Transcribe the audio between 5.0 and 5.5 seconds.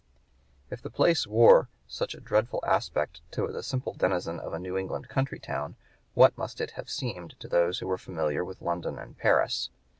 country